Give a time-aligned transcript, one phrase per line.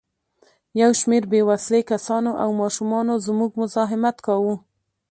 [0.81, 4.55] یو شمېر بې وسلې کسانو او ماشومانو زموږ مزاحمت کاوه.